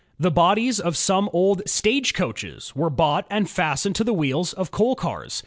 The 0.19 0.31
bodies 0.31 0.79
of 0.79 0.97
some 0.97 1.29
old 1.31 1.61
stagecoaches 1.67 2.75
were 2.75 2.89
bought 2.89 3.27
and 3.29 3.47
fastened 3.47 3.95
to 3.97 4.03
the 4.03 4.13
wheels 4.15 4.51
of 4.51 4.71
coal 4.71 4.95
cars. 4.95 5.39